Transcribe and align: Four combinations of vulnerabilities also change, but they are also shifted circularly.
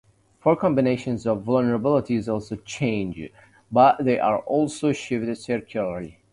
Four 0.39 0.55
combinations 0.55 1.27
of 1.27 1.43
vulnerabilities 1.43 2.27
also 2.27 2.55
change, 2.55 3.29
but 3.71 4.03
they 4.03 4.17
are 4.17 4.39
also 4.39 4.93
shifted 4.93 5.37
circularly. 5.37 6.17